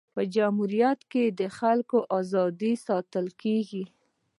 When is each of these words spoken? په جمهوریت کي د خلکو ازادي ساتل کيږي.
په 0.15 0.21
جمهوریت 0.35 0.99
کي 1.11 1.23
د 1.39 1.41
خلکو 1.57 1.97
ازادي 2.19 2.73
ساتل 2.87 3.25
کيږي. 3.41 3.83